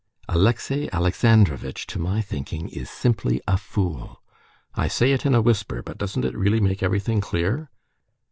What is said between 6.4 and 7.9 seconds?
make everything clear?